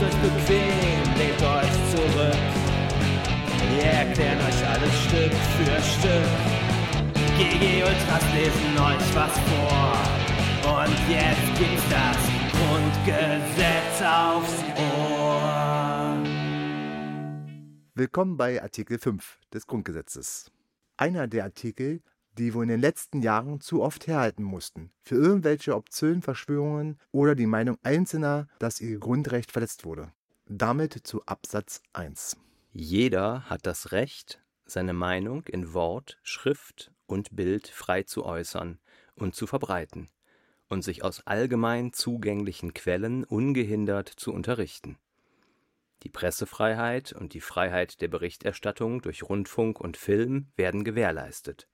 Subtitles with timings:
[0.00, 2.42] Euch bequem, lehnt euch zurück.
[3.70, 6.30] Wir erklären euch alles Stück für Stück.
[7.36, 9.92] GG Ultras lesen euch was vor.
[10.72, 12.16] Und jetzt gibt's das
[12.56, 16.16] Grundgesetz aufs Ohr.
[17.94, 20.50] Willkommen bei Artikel 5 des Grundgesetzes.
[20.96, 22.00] Einer der Artikel,
[22.40, 27.34] die wir in den letzten Jahren zu oft herhalten mussten, für irgendwelche obszönen Verschwörungen oder
[27.34, 30.12] die Meinung Einzelner, dass ihr Grundrecht verletzt wurde.
[30.46, 32.38] Damit zu Absatz 1.
[32.72, 38.78] Jeder hat das Recht, seine Meinung in Wort, Schrift und Bild frei zu äußern
[39.14, 40.08] und zu verbreiten
[40.68, 44.96] und sich aus allgemein zugänglichen Quellen ungehindert zu unterrichten.
[46.04, 51.68] Die Pressefreiheit und die Freiheit der Berichterstattung durch Rundfunk und Film werden gewährleistet.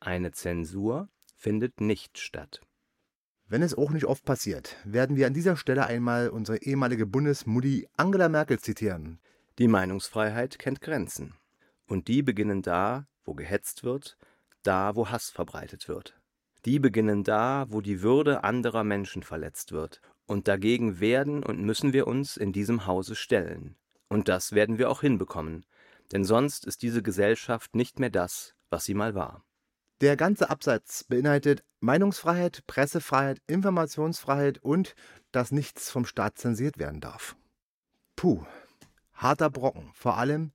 [0.00, 2.60] Eine Zensur findet nicht statt.
[3.48, 7.88] Wenn es auch nicht oft passiert, werden wir an dieser Stelle einmal unsere ehemalige Bundesmutti
[7.96, 9.20] Angela Merkel zitieren.
[9.58, 11.34] Die Meinungsfreiheit kennt Grenzen.
[11.86, 14.18] Und die beginnen da, wo gehetzt wird,
[14.64, 16.20] da, wo Hass verbreitet wird.
[16.64, 20.00] Die beginnen da, wo die Würde anderer Menschen verletzt wird.
[20.26, 23.76] Und dagegen werden und müssen wir uns in diesem Hause stellen.
[24.08, 25.64] Und das werden wir auch hinbekommen.
[26.10, 29.45] Denn sonst ist diese Gesellschaft nicht mehr das, was sie mal war.
[30.02, 34.94] Der ganze Absatz beinhaltet Meinungsfreiheit, Pressefreiheit, Informationsfreiheit und
[35.32, 37.34] dass nichts vom Staat zensiert werden darf.
[38.14, 38.44] Puh,
[39.14, 40.52] harter Brocken, vor allem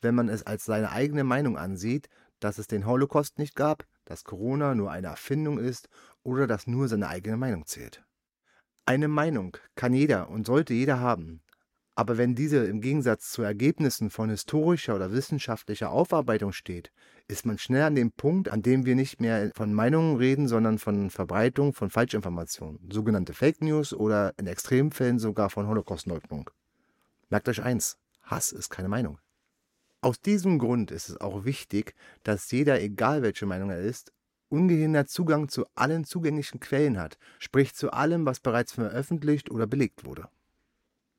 [0.00, 2.08] wenn man es als seine eigene Meinung ansieht,
[2.40, 5.88] dass es den Holocaust nicht gab, dass Corona nur eine Erfindung ist
[6.22, 8.02] oder dass nur seine eigene Meinung zählt.
[8.86, 11.42] Eine Meinung kann jeder und sollte jeder haben,
[12.00, 16.90] aber wenn diese im Gegensatz zu Ergebnissen von historischer oder wissenschaftlicher Aufarbeitung steht,
[17.28, 20.78] ist man schnell an dem Punkt, an dem wir nicht mehr von Meinungen reden, sondern
[20.78, 26.48] von Verbreitung von Falschinformationen, sogenannte Fake News oder in Extremfällen sogar von Holocaustleugnung.
[27.28, 29.18] Merkt euch eins, Hass ist keine Meinung.
[30.00, 34.10] Aus diesem Grund ist es auch wichtig, dass jeder, egal welche Meinung er ist,
[34.48, 40.06] ungehindert Zugang zu allen zugänglichen Quellen hat, sprich zu allem, was bereits veröffentlicht oder belegt
[40.06, 40.30] wurde.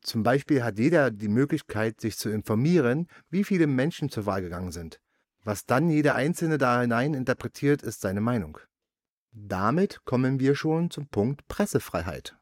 [0.02, 4.72] Zum Beispiel hat jeder die Möglichkeit, sich zu informieren, wie viele Menschen zur Wahl gegangen
[4.72, 5.00] sind.
[5.44, 8.58] Was dann jeder Einzelne da hinein interpretiert, ist seine Meinung.
[9.32, 12.36] Damit kommen wir schon zum Punkt Pressefreiheit.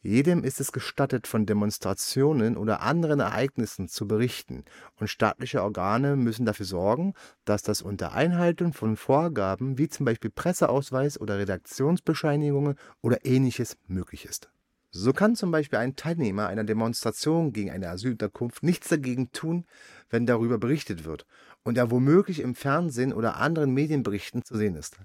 [0.00, 4.64] Jedem ist es gestattet, von Demonstrationen oder anderen Ereignissen zu berichten,
[4.96, 7.14] und staatliche Organe müssen dafür sorgen,
[7.44, 14.24] dass das unter Einhaltung von Vorgaben wie zum Beispiel Presseausweis oder Redaktionsbescheinigungen oder ähnliches möglich
[14.24, 14.50] ist.
[14.90, 19.66] So kann zum Beispiel ein Teilnehmer einer Demonstration gegen eine Asylunterkunft nichts dagegen tun,
[20.08, 21.26] wenn darüber berichtet wird
[21.62, 24.98] und er womöglich im Fernsehen oder anderen Medienberichten zu sehen ist.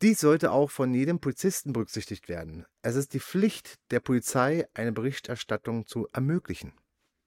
[0.00, 2.64] Dies sollte auch von jedem Polizisten berücksichtigt werden.
[2.80, 6.72] Es ist die Pflicht der Polizei, eine Berichterstattung zu ermöglichen.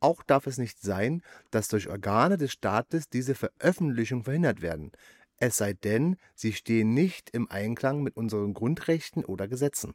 [0.02, 4.92] Auch darf es nicht sein, dass durch Organe des Staates diese Veröffentlichung verhindert werden,
[5.38, 9.94] es sei denn, sie stehen nicht im Einklang mit unseren Grundrechten oder Gesetzen.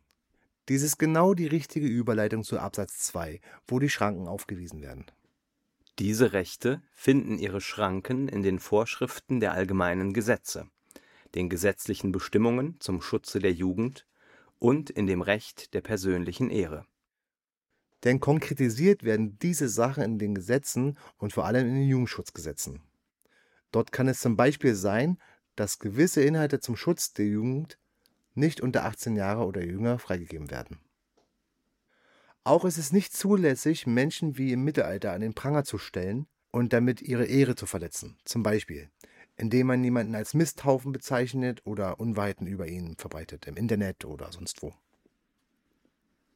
[0.71, 5.05] Dies ist genau die richtige Überleitung zu Absatz 2, wo die Schranken aufgewiesen werden.
[5.99, 10.71] Diese Rechte finden ihre Schranken in den Vorschriften der allgemeinen Gesetze,
[11.35, 14.07] den gesetzlichen Bestimmungen zum Schutze der Jugend
[14.61, 16.87] und in dem Recht der persönlichen Ehre.
[18.05, 22.81] Denn konkretisiert werden diese Sachen in den Gesetzen und vor allem in den Jugendschutzgesetzen.
[23.73, 25.19] Dort kann es zum Beispiel sein,
[25.57, 27.77] dass gewisse Inhalte zum Schutz der Jugend
[28.35, 30.79] nicht unter 18 Jahre oder jünger freigegeben werden.
[32.45, 36.73] Auch ist es nicht zulässig, Menschen wie im Mittelalter an den Pranger zu stellen und
[36.73, 38.91] damit ihre Ehre zu verletzen, zum Beispiel
[39.41, 44.63] indem man jemanden als Misthaufen bezeichnet oder Unweiten über ihn verbreitet, im Internet oder sonst
[44.63, 44.75] wo.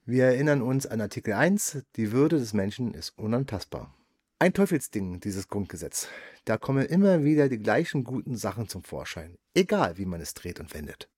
[0.07, 3.95] Wir erinnern uns an Artikel 1, die Würde des Menschen ist unantastbar.
[4.39, 6.09] Ein Teufelsding, dieses Grundgesetz.
[6.45, 10.61] Da kommen immer wieder die gleichen guten Sachen zum Vorschein, egal wie man es dreht
[10.61, 11.09] und wendet.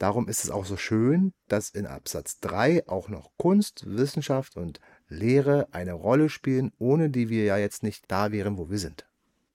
[0.00, 4.80] Darum ist es auch so schön, dass in Absatz 3 auch noch Kunst, Wissenschaft und
[5.08, 9.06] Lehre eine Rolle spielen, ohne die wir ja jetzt nicht da wären, wo wir sind.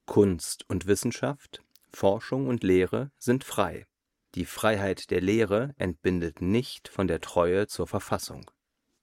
[0.05, 3.87] Kunst und Wissenschaft, Forschung und Lehre sind frei.
[4.35, 8.51] Die Freiheit der Lehre entbindet nicht von der Treue zur Verfassung.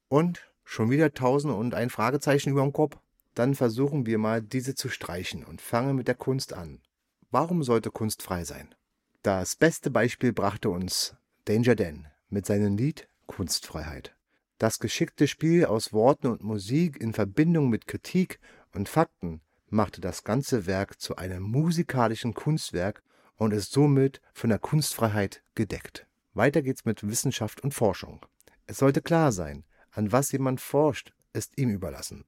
[0.08, 2.98] Und schon wieder tausend und ein Fragezeichen über dem Kopf?
[3.34, 6.82] Dann versuchen wir mal, diese zu streichen und fangen mit der Kunst an.
[7.32, 8.72] Warum sollte Kunst frei sein?
[9.24, 14.14] Das beste Beispiel brachte uns Danger Dan mit seinem Lied Kunstfreiheit.
[14.58, 18.38] Das geschickte Spiel aus Worten und Musik in Verbindung mit Kritik
[18.72, 23.02] und Fakten machte das ganze Werk zu einem musikalischen Kunstwerk
[23.34, 26.06] und ist somit von der Kunstfreiheit gedeckt.
[26.32, 28.24] Weiter geht's mit Wissenschaft und Forschung.
[28.66, 32.24] Es sollte klar sein, an was jemand forscht, ist ihm überlassen.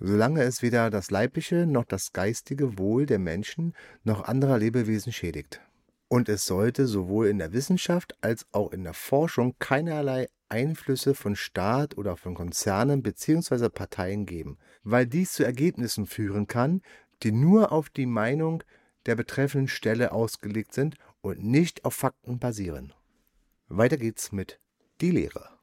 [0.00, 3.74] solange es weder das leibliche noch das geistige Wohl der Menschen
[4.04, 5.62] noch anderer Lebewesen schädigt.
[6.12, 11.36] Und es sollte sowohl in der Wissenschaft als auch in der Forschung keinerlei Einflüsse von
[11.36, 13.68] Staat oder von Konzernen bzw.
[13.68, 16.82] Parteien geben, weil dies zu Ergebnissen führen kann,
[17.22, 18.64] die nur auf die Meinung
[19.06, 22.92] der betreffenden Stelle ausgelegt sind und nicht auf Fakten basieren.
[23.68, 24.58] Weiter geht's mit
[25.00, 25.60] die Lehre.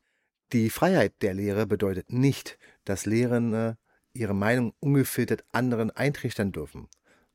[0.53, 3.77] Die Freiheit der Lehre bedeutet nicht, dass Lehrende
[4.13, 6.87] ihre Meinung ungefiltert anderen eintrichtern dürfen,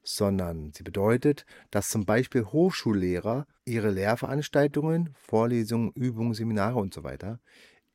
[0.03, 7.17] sondern sie bedeutet, dass zum Beispiel Hochschullehrer ihre Lehrveranstaltungen, Vorlesungen, Übungen, Seminare usw.
[7.21, 7.37] So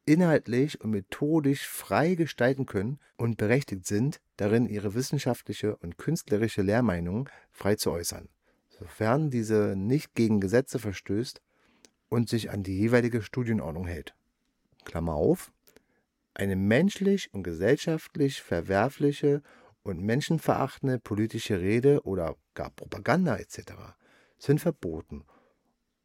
[0.06, 7.30] inhaltlich und methodisch frei gestalten können und berechtigt sind, darin ihre wissenschaftliche und künstlerische Lehrmeinung
[7.52, 8.30] frei zu äußern,
[8.70, 11.42] sofern diese nicht gegen Gesetze verstößt
[12.08, 14.16] und sich an die jeweilige Studienordnung hält.
[14.86, 15.52] Klammer auf,
[16.34, 19.42] eine menschlich und gesellschaftlich verwerfliche
[19.88, 23.74] und menschenverachtende politische Rede oder gar Propaganda etc.
[24.38, 25.26] sind verboten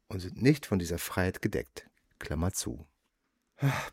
[0.07, 1.89] und sind nicht von dieser Freiheit gedeckt.
[2.19, 2.87] Klammer zu.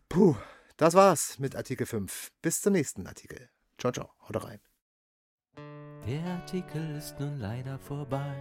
[0.08, 0.36] Puh,
[0.76, 2.30] das war's mit Artikel 5.
[2.42, 3.48] Bis zum nächsten Artikel.
[3.78, 4.60] Ciao, ciao, haut rein.
[6.06, 8.34] Der Artikel ist nun leider vorbei.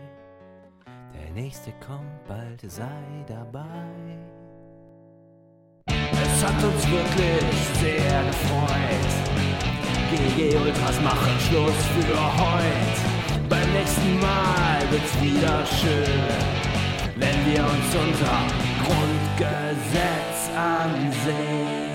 [1.14, 4.18] Der nächste kommt bald, sei dabei.
[5.88, 9.29] Es hat uns wirklich sehr gefreut.
[10.10, 13.48] GG Ultras machen Schluss für heute.
[13.48, 16.24] Beim nächsten Mal wird's wieder schön,
[17.16, 18.42] wenn wir uns unser
[18.84, 21.89] Grundgesetz ansehen.